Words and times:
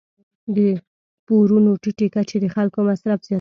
د 0.55 0.57
پورونو 1.25 1.71
ټیټې 1.81 2.07
کچې 2.15 2.37
د 2.41 2.45
خلکو 2.55 2.79
مصرف 2.89 3.19
زیاتوي. 3.27 3.29